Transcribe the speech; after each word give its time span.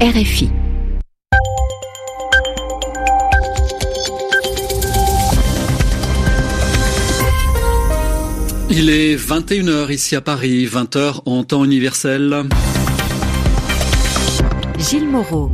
RFI. 0.00 0.48
Il 8.70 8.90
est 8.90 9.16
21h 9.16 9.92
ici 9.92 10.14
à 10.14 10.20
Paris, 10.20 10.66
20h 10.66 11.22
en 11.26 11.42
temps 11.42 11.64
universel. 11.64 12.44
Gilles 14.78 15.08
Moreau. 15.08 15.50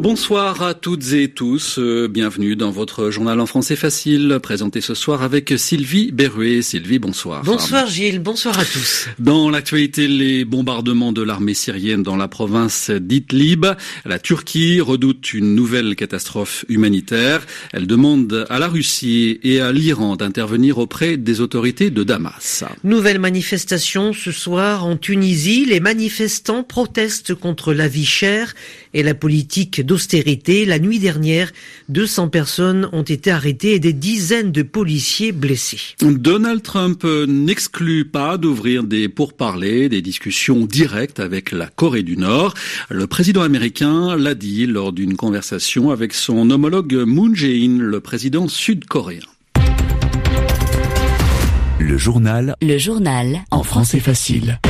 Bonsoir 0.00 0.62
à 0.62 0.72
toutes 0.72 1.12
et 1.12 1.28
tous, 1.28 1.78
euh, 1.78 2.08
bienvenue 2.08 2.56
dans 2.56 2.70
votre 2.70 3.10
journal 3.10 3.38
en 3.38 3.44
français 3.44 3.76
facile, 3.76 4.38
présenté 4.42 4.80
ce 4.80 4.94
soir 4.94 5.22
avec 5.22 5.52
Sylvie 5.58 6.10
Berruet. 6.10 6.62
Sylvie, 6.62 6.98
bonsoir. 6.98 7.44
Bonsoir 7.44 7.86
Gilles, 7.86 8.18
bonsoir 8.18 8.58
à 8.58 8.64
tous. 8.64 9.08
Dans 9.18 9.50
l'actualité, 9.50 10.08
les 10.08 10.46
bombardements 10.46 11.12
de 11.12 11.20
l'armée 11.20 11.52
syrienne 11.52 12.02
dans 12.02 12.16
la 12.16 12.28
province 12.28 12.88
d'Idlib. 12.90 13.66
La 14.06 14.18
Turquie 14.18 14.80
redoute 14.80 15.34
une 15.34 15.54
nouvelle 15.54 15.94
catastrophe 15.96 16.64
humanitaire. 16.70 17.44
Elle 17.74 17.86
demande 17.86 18.46
à 18.48 18.58
la 18.58 18.68
Russie 18.68 19.38
et 19.42 19.60
à 19.60 19.70
l'Iran 19.70 20.16
d'intervenir 20.16 20.78
auprès 20.78 21.18
des 21.18 21.42
autorités 21.42 21.90
de 21.90 22.04
Damas. 22.04 22.64
Nouvelle 22.84 23.18
manifestation 23.18 24.14
ce 24.14 24.32
soir 24.32 24.86
en 24.86 24.96
Tunisie. 24.96 25.66
Les 25.66 25.80
manifestants 25.80 26.62
protestent 26.62 27.34
contre 27.34 27.74
la 27.74 27.86
vie 27.86 28.06
chère 28.06 28.54
et 28.94 29.02
la 29.02 29.14
politique 29.14 29.82
d'austérité. 29.90 30.66
La 30.66 30.78
nuit 30.78 31.00
dernière, 31.00 31.50
200 31.88 32.28
personnes 32.28 32.88
ont 32.92 33.02
été 33.02 33.32
arrêtées 33.32 33.74
et 33.74 33.80
des 33.80 33.92
dizaines 33.92 34.52
de 34.52 34.62
policiers 34.62 35.32
blessés. 35.32 35.80
Donald 36.00 36.62
Trump 36.62 37.02
n'exclut 37.26 38.04
pas 38.04 38.38
d'ouvrir 38.38 38.84
des 38.84 39.08
pourparlers, 39.08 39.88
des 39.88 40.00
discussions 40.00 40.64
directes 40.64 41.18
avec 41.18 41.50
la 41.50 41.66
Corée 41.66 42.04
du 42.04 42.16
Nord. 42.16 42.54
Le 42.88 43.08
président 43.08 43.42
américain 43.42 44.16
l'a 44.16 44.36
dit 44.36 44.66
lors 44.66 44.92
d'une 44.92 45.16
conversation 45.16 45.90
avec 45.90 46.14
son 46.14 46.48
homologue 46.50 46.94
Moon 46.94 47.34
Jae-in, 47.34 47.78
le 47.80 47.98
président 47.98 48.46
sud-coréen. 48.46 49.26
Le 51.80 51.98
journal. 51.98 52.54
Le 52.62 52.78
journal. 52.78 53.40
En 53.50 53.64
français 53.64 53.98
facile. 53.98 54.60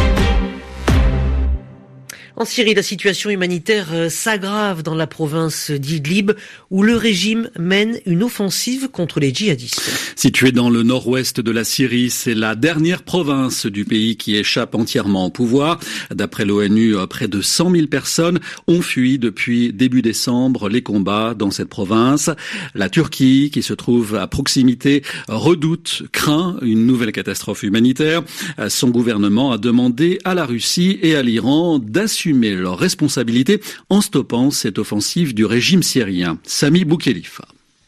En 2.41 2.47
Syrie, 2.47 2.73
la 2.73 2.83
situation 2.83 3.29
humanitaire 3.29 3.89
euh, 3.93 4.09
s'aggrave 4.09 4.83
dans 4.83 4.95
la 4.95 5.07
province 5.07 5.71
d'Idlib, 5.71 6.33
où 6.71 6.83
le 6.83 6.97
régime 6.97 7.51
mène 7.59 7.99
une 8.07 8.23
offensive 8.23 8.89
contre 8.89 9.21
les 9.21 9.35
djihadistes. 9.35 9.83
Située 10.17 10.51
dans 10.51 10.71
le 10.71 10.83
nord-ouest 10.83 11.39
de 11.39 11.51
la 11.51 11.65
Syrie, 11.65 12.09
c'est 12.09 12.35
la 12.35 12.55
dernière 12.55 13.03
province 13.03 13.67
du 13.67 13.85
pays 13.85 14.17
qui 14.17 14.37
échappe 14.37 14.75
entièrement 14.75 15.27
au 15.27 15.31
pouvoir. 15.31 15.81
D'après 16.11 16.47
l'ONU, 16.47 16.97
euh, 16.97 17.07
près 17.07 17.29
de 17.29 17.43
100 17.43 17.73
000 17.73 17.87
personnes 17.89 18.41
ont 18.67 18.81
fui 18.81 19.19
depuis 19.19 19.75
début 19.75 20.01
décembre 20.01 20.71
les 20.71 20.81
combats 20.81 21.35
dans 21.35 21.51
cette 21.51 21.69
province. 21.69 22.31
La 22.75 22.89
Turquie, 22.89 23.51
qui 23.53 23.61
se 23.61 23.75
trouve 23.75 24.15
à 24.15 24.27
proximité, 24.27 25.03
redoute, 25.29 26.05
craint 26.11 26.57
une 26.63 26.87
nouvelle 26.87 27.13
catastrophe 27.13 27.65
humanitaire. 27.65 28.23
Euh, 28.59 28.71
son 28.71 28.89
gouvernement 28.89 29.53
a 29.53 29.59
demandé 29.59 30.19
à 30.25 30.35
la 30.35 30.47
Russie 30.47 30.99
et 31.03 31.17
à 31.17 31.23
l'Iran 31.23 31.79
d'assurer 31.79 32.30
leurs 32.33 32.79
responsabilités 32.79 33.61
en 33.89 34.01
stoppant 34.01 34.51
cette 34.51 34.79
offensive 34.79 35.35
du 35.35 35.45
régime 35.45 35.83
syrien. 35.83 36.39
Sami 36.45 36.85
Boukhelifa. 36.85 37.45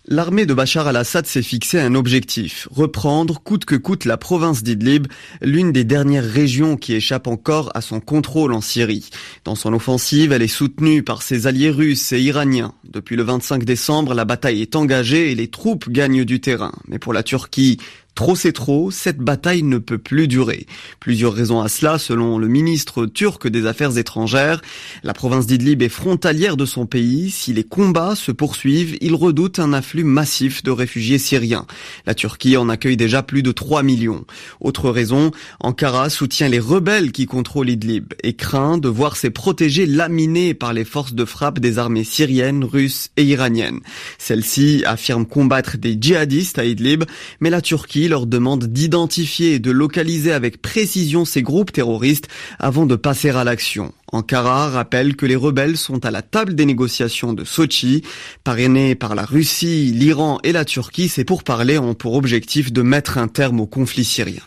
L'armée 0.08 0.46
de 0.46 0.54
Bachar 0.54 0.88
al-Assad 0.88 1.26
s'est 1.26 1.42
fixé 1.42 1.78
un 1.78 1.94
objectif, 1.94 2.66
reprendre 2.72 3.40
coûte 3.40 3.64
que 3.64 3.76
coûte 3.76 4.04
la 4.04 4.16
province 4.16 4.64
d'Idlib, 4.64 5.06
l'une 5.42 5.70
des 5.70 5.84
dernières 5.84 6.28
régions 6.28 6.76
qui 6.76 6.94
échappe 6.94 7.28
encore 7.28 7.70
à 7.76 7.80
son 7.82 8.00
contrôle 8.00 8.52
en 8.52 8.60
Syrie. 8.60 9.10
Dans 9.44 9.54
son 9.54 9.72
offensive, 9.72 10.32
elle 10.32 10.42
est 10.42 10.48
soutenue 10.48 11.04
par 11.04 11.22
ses 11.22 11.46
alliés 11.46 11.70
russes 11.70 12.10
et 12.10 12.20
iraniens. 12.20 12.74
Depuis 12.82 13.14
le 13.14 13.22
25 13.22 13.62
décembre, 13.62 14.12
la 14.14 14.24
bataille 14.24 14.60
est 14.60 14.74
engagée 14.74 15.30
et 15.30 15.36
les 15.36 15.46
troupes 15.46 15.88
gagnent 15.88 16.24
du 16.24 16.40
terrain. 16.40 16.72
Mais 16.88 16.98
pour 16.98 17.12
la 17.12 17.22
Turquie, 17.22 17.78
Trop 18.14 18.36
c'est 18.36 18.52
trop, 18.52 18.90
cette 18.90 19.18
bataille 19.18 19.62
ne 19.62 19.78
peut 19.78 19.96
plus 19.96 20.28
durer. 20.28 20.66
Plusieurs 21.00 21.32
raisons 21.32 21.62
à 21.62 21.68
cela, 21.68 21.98
selon 21.98 22.36
le 22.36 22.46
ministre 22.46 23.06
turc 23.06 23.48
des 23.48 23.66
Affaires 23.66 23.96
étrangères. 23.96 24.60
La 25.02 25.14
province 25.14 25.46
d'Idlib 25.46 25.80
est 25.80 25.88
frontalière 25.88 26.58
de 26.58 26.66
son 26.66 26.84
pays. 26.84 27.30
Si 27.30 27.54
les 27.54 27.64
combats 27.64 28.14
se 28.14 28.30
poursuivent, 28.30 28.98
il 29.00 29.14
redoute 29.14 29.58
un 29.58 29.72
afflux 29.72 30.04
massif 30.04 30.62
de 30.62 30.70
réfugiés 30.70 31.18
syriens. 31.18 31.66
La 32.04 32.14
Turquie 32.14 32.58
en 32.58 32.68
accueille 32.68 32.98
déjà 32.98 33.22
plus 33.22 33.42
de 33.42 33.50
3 33.50 33.82
millions. 33.82 34.26
Autre 34.60 34.90
raison, 34.90 35.30
Ankara 35.60 36.10
soutient 36.10 36.48
les 36.48 36.60
rebelles 36.60 37.12
qui 37.12 37.24
contrôlent 37.24 37.70
Idlib 37.70 38.12
et 38.22 38.34
craint 38.34 38.76
de 38.76 38.88
voir 38.88 39.16
ses 39.16 39.30
protégés 39.30 39.86
laminés 39.86 40.52
par 40.52 40.74
les 40.74 40.84
forces 40.84 41.14
de 41.14 41.24
frappe 41.24 41.60
des 41.60 41.78
armées 41.78 42.04
syriennes, 42.04 42.64
russes 42.64 43.08
et 43.16 43.24
iraniennes. 43.24 43.80
Celles-ci 44.18 44.82
affirment 44.84 45.26
combattre 45.26 45.78
des 45.78 45.96
djihadistes 45.98 46.58
à 46.58 46.66
Idlib, 46.66 47.04
mais 47.40 47.48
la 47.48 47.62
Turquie 47.62 48.01
leur 48.08 48.26
demande 48.26 48.66
d'identifier 48.66 49.54
et 49.54 49.58
de 49.58 49.70
localiser 49.70 50.32
avec 50.32 50.62
précision 50.62 51.24
ces 51.24 51.42
groupes 51.42 51.72
terroristes 51.72 52.28
avant 52.58 52.86
de 52.86 52.96
passer 52.96 53.30
à 53.30 53.44
l'action. 53.44 53.92
Ankara 54.12 54.68
rappelle 54.70 55.16
que 55.16 55.26
les 55.26 55.36
rebelles 55.36 55.76
sont 55.76 56.04
à 56.04 56.10
la 56.10 56.22
table 56.22 56.54
des 56.54 56.66
négociations 56.66 57.32
de 57.32 57.44
Sochi. 57.44 58.02
Parrainés 58.44 58.94
par 58.94 59.14
la 59.14 59.24
Russie, 59.24 59.92
l'Iran 59.94 60.38
et 60.44 60.52
la 60.52 60.64
Turquie, 60.64 61.08
c'est 61.08 61.24
pour 61.24 61.44
parler 61.44 61.78
ont 61.78 61.94
pour 61.94 62.14
objectif 62.14 62.72
de 62.72 62.82
mettre 62.82 63.18
un 63.18 63.28
terme 63.28 63.60
au 63.60 63.66
conflit 63.66 64.04
syrien. 64.04 64.42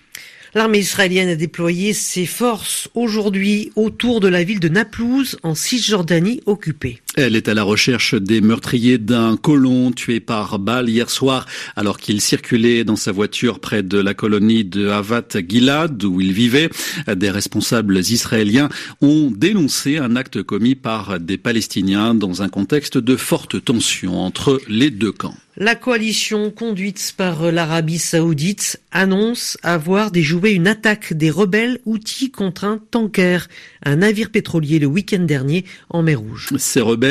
L'armée 0.54 0.80
israélienne 0.80 1.30
a 1.30 1.36
déployé 1.36 1.94
ses 1.94 2.26
forces 2.26 2.88
aujourd'hui 2.94 3.72
autour 3.76 4.22
de 4.22 4.30
la 4.30 4.44
ville 4.44 4.62
de 4.62 4.70
Naplouse 4.70 5.38
en 5.44 5.54
Cisjordanie 5.54 6.42
occupée. 6.46 7.02
Elle 7.18 7.38
est 7.38 7.48
à 7.48 7.54
la 7.54 7.64
recherche 7.64 8.14
des 8.14 8.42
meurtriers 8.42 8.98
d'un 8.98 9.38
colon 9.38 9.92
tué 9.92 10.20
par 10.20 10.60
balle 10.60 10.90
hier 10.90 11.10
soir 11.10 11.46
alors 11.78 11.98
qu'il 11.98 12.20
circulait 12.20 12.84
dans 12.84 12.98
sa 12.98 13.14
voiture 13.14 13.62
près 13.62 13.84
de 13.84 13.98
la 13.98 14.14
colonie 14.14 14.66
de 14.66 14.90
Havat 14.90 15.38
Gilad 15.48 16.04
où 16.04 16.20
il 16.20 16.34
vivait. 16.34 16.70
Des 17.08 17.30
responsables 17.30 17.98
israéliens 18.00 18.68
ont 19.00 19.32
dénoncé 19.34 19.98
un 19.98 20.18
acte 20.18 20.44
commis 20.44 20.76
par 20.76 21.20
des 21.22 21.38
Palestiniens 21.38 22.16
dans 22.16 22.42
un 22.42 22.50
contexte 22.50 22.98
de 22.98 23.16
forte 23.16 23.64
tension 23.64 24.20
entre 24.20 24.60
les 24.68 24.90
deux 24.90 25.14
camps. 25.14 25.36
La 25.58 25.76
coalition 25.76 26.52
conduite 26.52 27.14
par 27.16 27.50
l'Arabie 27.50 27.98
saoudite 27.98 28.82
annonce 28.92 29.58
avoir 29.64 30.12
déjoué 30.12 30.52
une 30.52 30.68
attaque 30.68 31.14
des 31.14 31.30
rebelles 31.30 31.80
outils 31.86 32.30
contre 32.30 32.66
un 32.66 32.78
tanker, 32.78 33.48
un 33.86 33.96
navire 33.98 34.32
pétrolier 34.32 34.80
le 34.80 34.88
week-end 34.88 35.22
dernier 35.22 35.64
en 35.90 36.04
mer 36.04 36.20
Rouge. 36.20 36.50
Ces 36.58 36.82
rebelles 36.82 37.05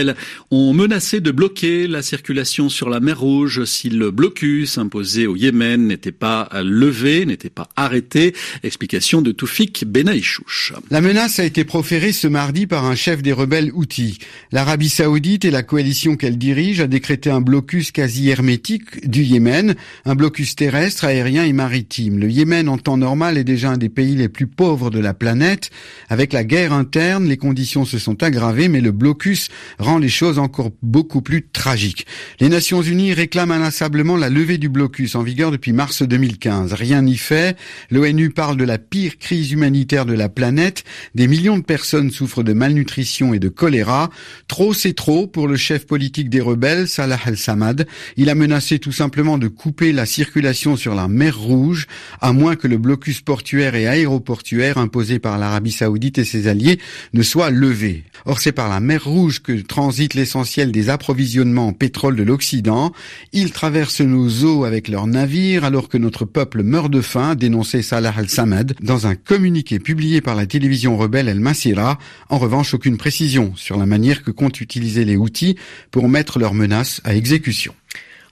ont 0.51 0.73
menacé 0.73 1.21
de 1.21 1.31
bloquer 1.31 1.87
la 1.87 2.03
circulation 2.03 2.69
sur 2.69 2.89
la 2.89 3.01
mer 3.01 3.21
Rouge 3.21 3.65
si 3.65 3.91
le 3.91 4.11
blocus 4.11 4.79
imposé 4.79 5.27
au 5.27 5.37
Yémen 5.37 5.87
n'était 5.87 6.13
pas 6.13 6.49
levé, 6.63 7.27
n'était 7.27 7.51
pas 7.51 7.69
arrêté. 7.77 8.35
Explication 8.63 9.23
de 9.23 9.33
Toufik 9.33 9.85
Benaïchouch. 9.87 10.73
La 10.91 11.01
menace 11.01 11.39
a 11.39 11.45
été 11.45 11.65
proférée 11.65 12.13
ce 12.13 12.27
mardi 12.27 12.67
par 12.67 12.85
un 12.85 12.95
chef 12.95 13.23
des 13.23 13.33
rebelles 13.33 13.71
outils. 13.73 14.19
L'Arabie 14.53 14.89
saoudite 14.89 15.45
et 15.45 15.51
la 15.51 15.63
coalition 15.63 16.17
qu'elle 16.17 16.39
dirige 16.39 16.81
a 16.81 16.87
décrété 16.87 17.31
un 17.31 17.41
blocus 17.41 17.93
quasi 17.93 18.29
hermétique 18.29 19.09
du 19.09 19.23
Yémen, 19.23 19.75
un 20.05 20.15
blocus 20.15 20.57
terrestre, 20.57 21.05
aérien 21.05 21.45
et 21.45 21.53
maritime. 21.53 22.19
Le 22.19 22.31
Yémen 22.31 22.69
en 22.69 22.79
temps 22.79 22.97
normal 22.97 23.39
est 23.39 23.45
déjà 23.45 23.71
un 23.71 23.77
des 23.77 23.89
pays 23.89 24.15
les 24.15 24.29
plus 24.29 24.47
pauvres 24.47 24.91
de 24.91 24.99
la 24.99 25.15
planète. 25.15 25.71
Avec 26.09 26.33
la 26.33 26.45
guerre 26.45 26.73
interne, 26.73 27.27
les 27.27 27.37
conditions 27.37 27.85
se 27.85 27.99
sont 27.99 28.23
aggravées, 28.23 28.69
mais 28.69 28.81
le 28.81 28.93
blocus 28.93 29.49
rend 29.85 29.99
les 29.99 30.09
choses 30.09 30.39
encore 30.39 30.71
beaucoup 30.83 31.23
plus 31.23 31.47
tragiques. 31.53 32.07
Les 32.41 32.49
Nations 32.49 32.83
Unies 32.83 33.13
réclament 33.13 33.53
inlassablement 33.53 34.17
la 34.17 34.31
levée 34.31 34.59
du 34.59 34.69
blocus 34.69 35.15
en 35.15 35.23
vigueur 35.23 35.51
depuis 35.51 35.73
mars 35.73 36.03
2015. 36.03 36.73
Rien 36.73 37.03
n'y 37.03 37.17
fait. 37.17 37.57
L'ONU 37.91 38.31
parle 38.31 38.57
de 38.57 38.65
la 38.65 38.79
pire 38.79 39.19
crise 39.19 39.53
humanitaire 39.53 40.07
de 40.07 40.15
la 40.15 40.29
planète. 40.29 40.85
Des 41.15 41.29
millions 41.29 41.59
de 41.59 41.63
personnes 41.63 42.11
souffrent 42.11 42.43
de 42.43 42.53
malnutrition 42.53 43.35
et 43.35 43.39
de 43.39 43.49
choléra. 43.49 44.11
Trop, 44.49 44.73
c'est 44.73 44.95
trop 44.95 45.27
pour 45.27 45.47
le 45.47 45.57
chef 45.57 45.87
politique 45.87 46.31
des 46.31 46.41
rebelles, 46.41 46.89
Salah 46.89 47.21
al-Samad. 47.25 47.87
Il 48.17 48.31
a 48.31 48.35
menacé 48.35 48.79
tout 48.79 48.93
simplement 48.93 49.39
de 49.39 49.49
couper 49.49 49.93
la 49.93 50.07
circulation 50.07 50.77
sur 50.77 50.95
la 50.95 51.09
mer 51.09 51.39
Rouge, 51.39 51.87
à 52.21 52.33
moins 52.33 52.57
que 52.57 52.69
le 52.69 52.79
blocus 52.79 53.21
portuaire 53.21 53.75
et 53.75 53.87
aéroportuaire 53.87 54.79
imposé 54.79 55.19
par 55.19 55.39
l'Arabie 55.39 55.73
saoudite 55.73 56.19
et 56.19 56.25
ses 56.25 56.49
alliés 56.49 56.79
ne 57.13 57.23
soit 57.23 57.51
levé. 57.51 58.05
Or, 58.25 58.41
c'est 58.41 58.53
par 58.53 58.71
la 58.71 58.81
mer 58.81 59.05
Rouge 59.05 59.43
que 59.43 59.61
transite 59.75 60.15
l'essentiel 60.15 60.71
des 60.71 60.89
approvisionnements 60.89 61.67
en 61.67 61.73
pétrole 61.73 62.15
de 62.15 62.23
l'Occident. 62.23 62.93
Ils 63.33 63.51
traversent 63.51 64.03
nos 64.03 64.45
eaux 64.45 64.63
avec 64.63 64.87
leurs 64.87 65.09
navires 65.09 65.65
alors 65.65 65.89
que 65.89 65.99
notre 65.99 66.25
peuple 66.25 66.63
meurt 66.63 66.93
de 66.93 67.01
faim, 67.01 67.35
dénonçait 67.35 67.83
Salah 67.83 68.15
al-Samad 68.17 68.77
dans 68.81 69.09
un 69.09 69.17
communiqué 69.17 69.81
publié 69.81 70.21
par 70.21 70.37
la 70.37 70.47
télévision 70.47 70.97
rebelle 70.97 71.29
El 71.29 71.41
Masira. 71.41 71.99
En 72.29 72.39
revanche, 72.39 72.73
aucune 72.73 72.99
précision 72.99 73.53
sur 73.57 73.77
la 73.77 73.85
manière 73.85 74.23
que 74.23 74.31
comptent 74.31 74.61
utiliser 74.61 75.05
les 75.05 75.17
outils 75.17 75.57
pour 75.91 76.09
mettre 76.09 76.39
leurs 76.39 76.55
menaces 76.55 77.01
à 77.03 77.17
exécution. 77.17 77.75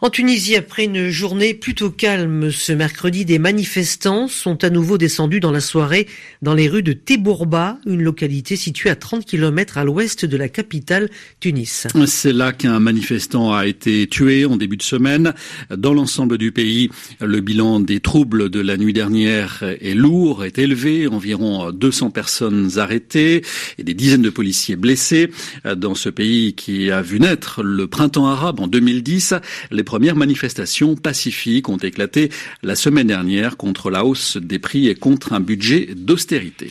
En 0.04 0.10
Tunisie, 0.10 0.56
après 0.56 0.86
une 0.86 1.10
journée 1.10 1.54
plutôt 1.54 1.88
calme 1.88 2.50
ce 2.50 2.72
mercredi, 2.72 3.24
des 3.24 3.38
manifestants 3.38 4.26
sont 4.26 4.64
à 4.64 4.68
nouveau 4.68 4.98
descendus 4.98 5.38
dans 5.38 5.52
la 5.52 5.60
soirée 5.60 6.08
dans 6.42 6.54
les 6.54 6.68
rues 6.68 6.82
de 6.82 6.92
Tebourba, 6.92 7.78
une 7.86 8.02
localité 8.02 8.56
située 8.56 8.90
à 8.90 8.96
30 8.96 9.24
km 9.24 9.78
à 9.78 9.84
l'ouest 9.84 10.24
de 10.24 10.36
la 10.36 10.48
capitale 10.48 11.08
Tunis. 11.38 11.86
C'est 12.06 12.32
là 12.32 12.52
qu'un 12.52 12.80
manifestant 12.80 13.52
a 13.52 13.68
été 13.68 14.08
tué 14.08 14.44
en 14.44 14.56
début 14.56 14.76
de 14.76 14.82
semaine. 14.82 15.34
Dans 15.70 15.94
l'ensemble 15.94 16.36
du 16.36 16.50
pays, 16.50 16.90
le 17.20 17.40
bilan 17.40 17.78
des 17.78 18.00
troubles 18.00 18.50
de 18.50 18.58
la 18.58 18.76
nuit 18.76 18.92
dernière 18.92 19.62
est 19.62 19.94
lourd, 19.94 20.44
est 20.44 20.58
élevé, 20.58 21.06
environ 21.06 21.70
200 21.70 22.10
personnes 22.10 22.70
arrêtées 22.76 23.44
et 23.78 23.84
des 23.84 23.94
dizaines 23.94 24.22
de 24.22 24.30
policiers 24.30 24.74
blessés. 24.74 25.30
Dans 25.76 25.94
ce 25.94 26.08
pays 26.08 26.54
qui 26.54 26.90
a 26.90 27.02
vu 27.02 27.20
naître 27.20 27.62
le 27.62 27.86
printemps 27.86 28.26
arabe 28.26 28.58
en 28.58 28.66
2010, 28.66 29.34
les 29.70 29.84
premières 29.92 30.16
manifestations 30.16 30.96
pacifiques 30.96 31.68
ont 31.68 31.76
éclaté 31.76 32.30
la 32.62 32.76
semaine 32.76 33.08
dernière 33.08 33.58
contre 33.58 33.90
la 33.90 34.06
hausse 34.06 34.38
des 34.38 34.58
prix 34.58 34.88
et 34.88 34.94
contre 34.94 35.34
un 35.34 35.40
budget 35.40 35.90
d'austérité. 35.94 36.70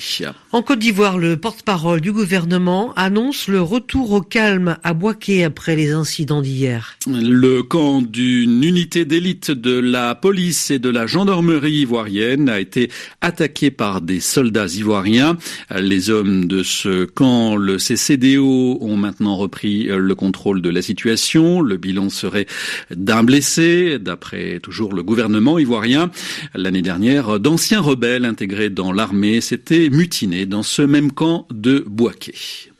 En 0.54 0.62
Côte 0.62 0.80
d'Ivoire, 0.80 1.18
le 1.18 1.38
porte-parole 1.38 2.02
du 2.02 2.12
gouvernement 2.12 2.92
annonce 2.98 3.48
le 3.48 3.62
retour 3.62 4.12
au 4.12 4.20
calme 4.20 4.76
à 4.84 4.94
Boaké 4.94 5.46
après 5.46 5.78
les 5.78 5.92
incidents 5.92 6.42
d'hier. 6.42 6.98
Le 7.08 7.64
camp 7.64 8.02
d'une 8.02 8.62
unité 8.62 9.06
d'élite 9.06 9.52
de 9.52 9.80
la 9.80 10.14
police 10.14 10.70
et 10.70 10.78
de 10.78 10.90
la 10.90 11.08
gendarmerie 11.08 11.72
ivoirienne 11.72 12.50
a 12.50 12.60
été 12.60 12.92
attaqué 13.22 13.72
par 13.72 14.02
des 14.02 14.20
soldats 14.20 14.68
ivoiriens. 14.68 15.38
Les 15.74 16.10
hommes 16.10 16.48
de 16.48 16.64
ce 16.64 17.06
camp, 17.06 17.56
le 17.56 17.78
CCDO, 17.78 18.78
ont 18.82 18.98
maintenant 18.98 19.38
repris 19.38 19.86
le 19.86 20.16
contrôle 20.16 20.62
de 20.62 20.70
la 20.70 20.82
situation. 20.82 21.62
Le 21.62 21.78
bilan 21.78 22.10
serait 22.10 22.46
d'un 22.94 23.24
blessé, 23.24 24.00
d'après 24.00 24.60
toujours 24.60 24.94
le 24.94 25.02
gouvernement 25.02 25.58
ivoirien. 25.60 26.12
L'année 26.56 26.82
dernière, 26.82 27.40
d'anciens 27.40 27.80
rebelles 27.80 28.26
intégrés 28.26 28.70
dans 28.70 28.92
l'armée 28.92 29.40
s'étaient 29.40 29.90
mutinés 29.90 30.41
dans 30.46 30.64
ce 30.64 30.82
même 30.82 31.12
camp 31.12 31.48
de 31.52 31.84
Bouaké. 31.88 32.71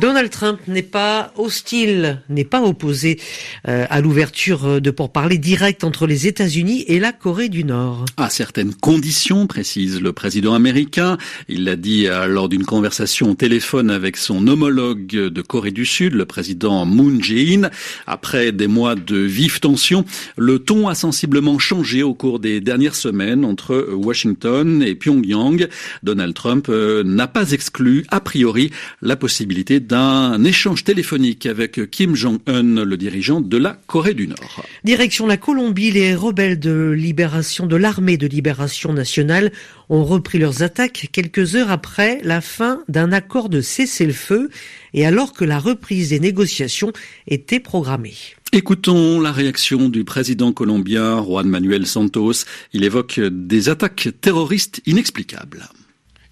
Donald 0.00 0.30
Trump 0.30 0.60
n'est 0.68 0.82
pas 0.82 1.32
hostile, 1.36 2.22
n'est 2.28 2.44
pas 2.44 2.62
opposé 2.62 3.18
euh, 3.66 3.84
à 3.90 4.00
l'ouverture 4.00 4.80
de 4.80 4.90
pourparlers 4.92 5.38
directs 5.38 5.82
entre 5.82 6.06
les 6.06 6.28
États-Unis 6.28 6.84
et 6.86 7.00
la 7.00 7.10
Corée 7.10 7.48
du 7.48 7.64
Nord. 7.64 8.04
À 8.16 8.30
certaines 8.30 8.74
conditions, 8.74 9.48
précise 9.48 10.00
le 10.00 10.12
président 10.12 10.54
américain. 10.54 11.18
Il 11.48 11.64
l'a 11.64 11.74
dit 11.74 12.06
euh, 12.06 12.26
lors 12.26 12.48
d'une 12.48 12.64
conversation 12.64 13.32
au 13.32 13.34
téléphone 13.34 13.90
avec 13.90 14.16
son 14.16 14.46
homologue 14.46 15.08
de 15.08 15.42
Corée 15.42 15.72
du 15.72 15.84
Sud, 15.84 16.14
le 16.14 16.26
président 16.26 16.86
Moon 16.86 17.20
Jae-in. 17.20 17.68
Après 18.06 18.52
des 18.52 18.68
mois 18.68 18.94
de 18.94 19.16
vives 19.16 19.58
tensions, 19.58 20.04
le 20.36 20.60
ton 20.60 20.86
a 20.86 20.94
sensiblement 20.94 21.58
changé 21.58 22.04
au 22.04 22.14
cours 22.14 22.38
des 22.38 22.60
dernières 22.60 22.94
semaines 22.94 23.44
entre 23.44 23.88
Washington 23.92 24.80
et 24.80 24.94
Pyongyang. 24.94 25.66
Donald 26.04 26.34
Trump 26.34 26.66
euh, 26.68 27.02
n'a 27.02 27.26
pas 27.26 27.50
exclu, 27.50 28.04
a 28.10 28.20
priori, 28.20 28.70
la 29.02 29.16
possibilité 29.16 29.80
d'un 29.88 30.44
échange 30.44 30.84
téléphonique 30.84 31.46
avec 31.46 31.90
Kim 31.90 32.14
Jong-un, 32.14 32.84
le 32.84 32.96
dirigeant 32.98 33.40
de 33.40 33.56
la 33.56 33.78
Corée 33.86 34.12
du 34.12 34.28
Nord. 34.28 34.62
Direction 34.84 35.26
la 35.26 35.38
Colombie, 35.38 35.90
les 35.90 36.14
rebelles 36.14 36.60
de 36.60 36.90
libération 36.90 37.66
de 37.66 37.74
l'armée 37.74 38.18
de 38.18 38.26
libération 38.26 38.92
nationale 38.92 39.50
ont 39.88 40.04
repris 40.04 40.38
leurs 40.38 40.62
attaques 40.62 41.08
quelques 41.10 41.56
heures 41.56 41.70
après 41.70 42.20
la 42.22 42.42
fin 42.42 42.82
d'un 42.88 43.12
accord 43.12 43.48
de 43.48 43.62
cessez-le-feu 43.62 44.50
et 44.92 45.06
alors 45.06 45.32
que 45.32 45.46
la 45.46 45.58
reprise 45.58 46.10
des 46.10 46.20
négociations 46.20 46.92
était 47.26 47.60
programmée. 47.60 48.14
Écoutons 48.52 49.20
la 49.22 49.32
réaction 49.32 49.88
du 49.88 50.04
président 50.04 50.52
colombien 50.52 51.22
Juan 51.22 51.48
Manuel 51.48 51.86
Santos. 51.86 52.44
Il 52.74 52.84
évoque 52.84 53.20
des 53.20 53.70
attaques 53.70 54.10
terroristes 54.20 54.82
inexplicables. 54.84 55.66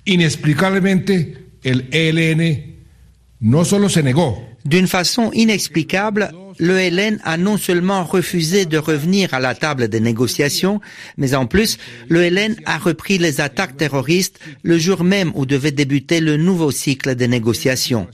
Inexplicablemente, 0.06 1.10
el 1.64 1.86
ELN 1.90 2.75
d'une 4.64 4.88
façon 4.88 5.30
inexplicable, 5.32 6.32
le 6.58 6.78
LN 6.78 7.20
a 7.22 7.36
non 7.36 7.56
seulement 7.56 8.02
refusé 8.02 8.66
de 8.66 8.76
revenir 8.76 9.34
à 9.34 9.38
la 9.38 9.54
table 9.54 9.86
des 9.86 10.00
négociations, 10.00 10.80
mais 11.16 11.36
en 11.36 11.46
plus, 11.46 11.78
le 12.08 12.28
LN 12.28 12.56
a 12.64 12.76
repris 12.76 13.18
les 13.18 13.40
attaques 13.40 13.76
terroristes 13.76 14.40
le 14.64 14.78
jour 14.78 15.04
même 15.04 15.30
où 15.36 15.46
devait 15.46 15.70
débuter 15.70 16.18
le 16.18 16.36
nouveau 16.36 16.72
cycle 16.72 17.14
des 17.14 17.28
négociations. 17.28 18.08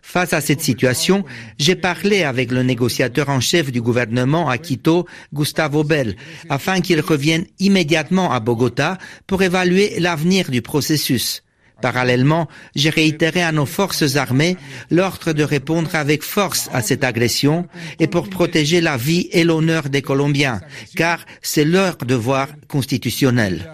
Face 0.00 0.32
à 0.32 0.40
cette 0.40 0.62
situation, 0.62 1.24
j'ai 1.58 1.76
parlé 1.76 2.22
avec 2.22 2.50
le 2.50 2.62
négociateur 2.62 3.28
en 3.28 3.40
chef 3.40 3.70
du 3.70 3.82
gouvernement 3.82 4.48
à 4.48 4.56
Quito, 4.56 5.06
Gustavo 5.34 5.84
Bell, 5.84 6.16
afin 6.48 6.80
qu'il 6.80 7.00
revienne 7.00 7.44
immédiatement 7.58 8.32
à 8.32 8.40
Bogota 8.40 8.96
pour 9.26 9.42
évaluer 9.42 10.00
l'avenir 10.00 10.50
du 10.50 10.62
processus. 10.62 11.43
Parallèlement, 11.80 12.48
j'ai 12.74 12.90
réitéré 12.90 13.42
à 13.42 13.52
nos 13.52 13.66
forces 13.66 14.16
armées 14.16 14.56
l'ordre 14.90 15.32
de 15.32 15.42
répondre 15.42 15.94
avec 15.94 16.22
force 16.22 16.70
à 16.72 16.82
cette 16.82 17.04
agression 17.04 17.66
et 18.00 18.06
pour 18.06 18.30
protéger 18.30 18.80
la 18.80 18.96
vie 18.96 19.28
et 19.32 19.44
l'honneur 19.44 19.88
des 19.88 20.02
Colombiens, 20.02 20.60
car 20.96 21.24
c'est 21.42 21.64
leur 21.64 21.96
devoir 21.96 22.48
constitutionnel 22.68 23.70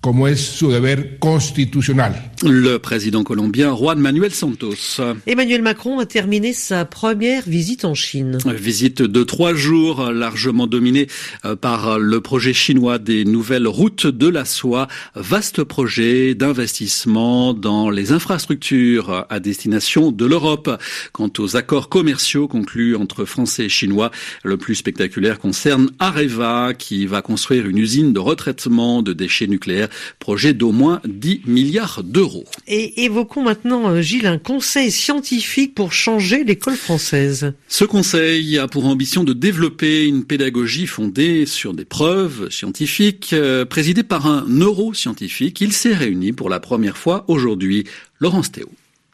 como 0.00 0.28
es 0.28 0.40
su 0.40 0.70
deber 0.70 1.18
constitucional. 1.18 2.32
Le 2.42 2.78
président 2.78 3.22
colombien 3.22 3.74
Juan 3.74 4.00
Manuel 4.00 4.32
Santos. 4.32 4.98
Emmanuel 5.26 5.60
Macron 5.60 5.98
a 5.98 6.06
terminé 6.06 6.54
sa 6.54 6.86
première 6.86 7.42
visite 7.46 7.84
en 7.84 7.94
Chine. 7.94 8.38
Visite 8.46 9.02
de 9.02 9.22
trois 9.24 9.52
jours, 9.52 10.10
largement 10.10 10.66
dominée 10.66 11.06
euh, 11.44 11.54
par 11.54 11.98
le 11.98 12.22
projet 12.22 12.54
chinois 12.54 12.98
des 12.98 13.26
nouvelles 13.26 13.68
routes 13.68 14.06
de 14.06 14.26
la 14.26 14.46
soie. 14.46 14.88
Vaste 15.14 15.64
projet 15.64 16.34
d'investissement 16.34 17.52
dans 17.52 17.90
les 17.90 18.12
infrastructures 18.12 19.26
à 19.28 19.38
destination 19.38 20.12
de 20.12 20.24
l'Europe. 20.24 20.80
Quant 21.12 21.30
aux 21.38 21.56
accords 21.56 21.90
commerciaux 21.90 22.48
conclus 22.48 22.96
entre 22.96 23.26
Français 23.26 23.66
et 23.66 23.68
Chinois, 23.68 24.10
le 24.44 24.56
plus 24.56 24.76
spectaculaire 24.76 25.38
concerne 25.38 25.90
Areva, 25.98 26.72
qui 26.72 27.04
va 27.04 27.20
construire 27.20 27.66
une 27.66 27.76
usine 27.76 28.14
de 28.14 28.18
retraitement 28.18 29.02
de 29.02 29.12
déchets 29.12 29.46
nucléaires 29.46 29.89
projet 30.18 30.52
d'au 30.52 30.72
moins 30.72 31.00
10 31.06 31.42
milliards 31.46 32.02
d'euros. 32.04 32.44
Et 32.66 33.04
évoquons 33.04 33.42
maintenant, 33.42 33.90
euh, 33.90 34.00
Gilles, 34.00 34.26
un 34.26 34.38
conseil 34.38 34.90
scientifique 34.90 35.74
pour 35.74 35.92
changer 35.92 36.44
l'école 36.44 36.76
française. 36.76 37.52
Ce 37.68 37.84
conseil 37.84 38.58
a 38.58 38.68
pour 38.68 38.86
ambition 38.86 39.24
de 39.24 39.32
développer 39.32 40.06
une 40.06 40.24
pédagogie 40.24 40.86
fondée 40.86 41.46
sur 41.46 41.74
des 41.74 41.84
preuves 41.84 42.50
scientifiques, 42.50 43.32
euh, 43.32 43.64
présidée 43.64 44.02
par 44.02 44.26
un 44.26 44.44
neuroscientifique. 44.48 45.60
Il 45.60 45.72
s'est 45.72 45.94
réuni 45.94 46.32
pour 46.32 46.48
la 46.48 46.60
première 46.60 46.96
fois 46.96 47.24
aujourd'hui. 47.28 47.84
Laurence 48.20 48.52
Théo. 48.52 48.68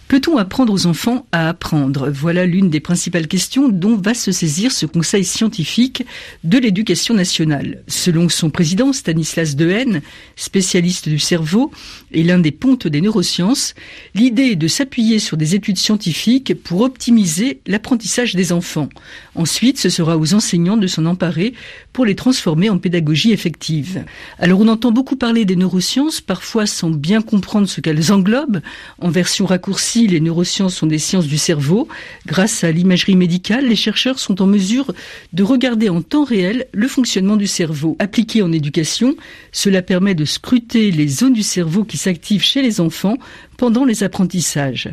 Peut-on 0.08 0.36
apprendre 0.36 0.72
aux 0.72 0.86
enfants 0.86 1.26
à 1.32 1.48
apprendre? 1.48 2.08
Voilà 2.10 2.46
l'une 2.46 2.70
des 2.70 2.78
principales 2.78 3.26
questions 3.26 3.68
dont 3.68 3.96
va 3.96 4.14
se 4.14 4.30
saisir 4.30 4.70
ce 4.70 4.86
Conseil 4.86 5.24
scientifique 5.24 6.06
de 6.44 6.58
l'éducation 6.58 7.12
nationale. 7.12 7.82
Selon 7.88 8.28
son 8.28 8.48
président 8.48 8.92
Stanislas 8.92 9.56
Dehaene, 9.56 10.02
spécialiste 10.36 11.08
du 11.08 11.18
cerveau 11.18 11.72
et 12.12 12.22
l'un 12.22 12.38
des 12.38 12.52
pontes 12.52 12.86
des 12.86 13.00
neurosciences, 13.00 13.74
l'idée 14.14 14.50
est 14.50 14.56
de 14.56 14.68
s'appuyer 14.68 15.18
sur 15.18 15.36
des 15.36 15.56
études 15.56 15.76
scientifiques 15.76 16.54
pour 16.62 16.82
optimiser 16.82 17.60
l'apprentissage 17.66 18.36
des 18.36 18.52
enfants. 18.52 18.88
Ensuite, 19.34 19.78
ce 19.78 19.88
sera 19.88 20.16
aux 20.16 20.34
enseignants 20.34 20.76
de 20.76 20.86
s'en 20.86 21.04
emparer 21.06 21.52
pour 21.96 22.04
les 22.04 22.14
transformer 22.14 22.68
en 22.68 22.76
pédagogie 22.76 23.32
effective. 23.32 24.04
Alors 24.38 24.60
on 24.60 24.68
entend 24.68 24.92
beaucoup 24.92 25.16
parler 25.16 25.46
des 25.46 25.56
neurosciences, 25.56 26.20
parfois 26.20 26.66
sans 26.66 26.90
bien 26.90 27.22
comprendre 27.22 27.66
ce 27.66 27.80
qu'elles 27.80 28.12
englobent. 28.12 28.60
En 29.00 29.08
version 29.08 29.46
raccourcie, 29.46 30.06
les 30.06 30.20
neurosciences 30.20 30.74
sont 30.74 30.86
des 30.86 30.98
sciences 30.98 31.26
du 31.26 31.38
cerveau, 31.38 31.88
grâce 32.26 32.64
à 32.64 32.70
l'imagerie 32.70 33.16
médicale, 33.16 33.66
les 33.66 33.76
chercheurs 33.76 34.18
sont 34.18 34.42
en 34.42 34.46
mesure 34.46 34.92
de 35.32 35.42
regarder 35.42 35.88
en 35.88 36.02
temps 36.02 36.24
réel 36.24 36.66
le 36.72 36.86
fonctionnement 36.86 37.36
du 37.36 37.46
cerveau. 37.46 37.96
Appliqué 37.98 38.42
en 38.42 38.52
éducation, 38.52 39.16
cela 39.50 39.80
permet 39.80 40.14
de 40.14 40.26
scruter 40.26 40.90
les 40.90 41.08
zones 41.08 41.32
du 41.32 41.42
cerveau 41.42 41.84
qui 41.84 41.96
s'activent 41.96 42.44
chez 42.44 42.60
les 42.60 42.78
enfants 42.78 43.16
pendant 43.56 43.86
les 43.86 44.02
apprentissages. 44.02 44.90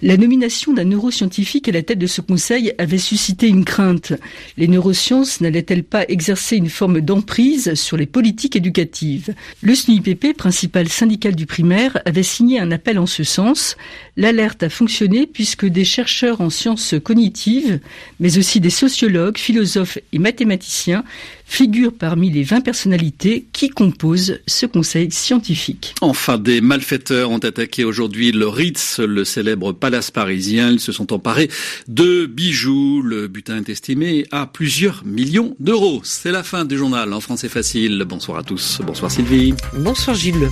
La 0.00 0.16
nomination 0.16 0.72
d'un 0.72 0.84
neuroscientifique 0.84 1.68
à 1.68 1.72
la 1.72 1.82
tête 1.82 1.98
de 1.98 2.06
ce 2.06 2.22
conseil 2.22 2.72
avait 2.78 2.96
suscité 2.96 3.48
une 3.48 3.66
crainte. 3.66 4.14
Les 4.56 4.66
neurosciences 4.66 5.42
n'allaient-elles 5.42 5.84
pas 5.84 6.06
exercer 6.08 6.37
exercer 6.38 6.56
une 6.56 6.70
forme 6.70 7.00
d'emprise 7.00 7.74
sur 7.74 7.96
les 7.96 8.06
politiques 8.06 8.54
éducatives. 8.54 9.34
Le 9.60 9.74
SNUIPP, 9.74 10.36
principal 10.36 10.88
syndical 10.88 11.34
du 11.34 11.46
primaire, 11.46 11.98
avait 12.04 12.22
signé 12.22 12.60
un 12.60 12.70
appel 12.70 13.00
en 13.00 13.06
ce 13.06 13.24
sens. 13.24 13.76
L'alerte 14.16 14.62
a 14.62 14.68
fonctionné 14.68 15.26
puisque 15.26 15.66
des 15.66 15.84
chercheurs 15.84 16.40
en 16.40 16.48
sciences 16.48 16.94
cognitives, 17.02 17.80
mais 18.20 18.38
aussi 18.38 18.60
des 18.60 18.70
sociologues, 18.70 19.36
philosophes 19.36 19.98
et 20.12 20.20
mathématiciens 20.20 21.02
figurent 21.48 21.94
parmi 21.98 22.30
les 22.30 22.42
20 22.42 22.60
personnalités 22.60 23.46
qui 23.52 23.70
composent 23.70 24.38
ce 24.46 24.66
conseil 24.66 25.10
scientifique. 25.10 25.94
Enfin, 26.02 26.36
des 26.36 26.60
malfaiteurs 26.60 27.30
ont 27.30 27.38
attaqué 27.38 27.84
aujourd'hui 27.84 28.32
le 28.32 28.46
Ritz, 28.46 29.00
le 29.00 29.24
célèbre 29.24 29.72
palace 29.72 30.10
parisien. 30.10 30.70
Ils 30.70 30.80
se 30.80 30.92
sont 30.92 31.12
emparés 31.12 31.48
de 31.88 32.26
bijoux. 32.26 33.00
Le 33.02 33.28
butin 33.28 33.56
est 33.56 33.70
estimé 33.70 34.26
à 34.30 34.46
plusieurs 34.46 35.02
millions 35.06 35.56
d'euros. 35.58 36.02
C'est 36.28 36.32
la 36.32 36.42
fin 36.42 36.66
du 36.66 36.76
journal 36.76 37.10
en 37.14 37.20
français 37.20 37.48
facile. 37.48 38.04
Bonsoir 38.06 38.36
à 38.36 38.42
tous. 38.42 38.82
Bonsoir 38.84 39.10
Sylvie. 39.10 39.54
Bonsoir 39.72 40.14
Gilles. 40.14 40.50